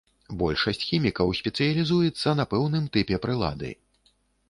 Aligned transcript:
Большасць 0.37 0.81
хімікаў 0.91 1.35
спецыялізуецца 1.41 2.37
на 2.41 2.49
пэўным 2.57 2.91
тыпе 2.99 3.15
прылады. 3.27 3.71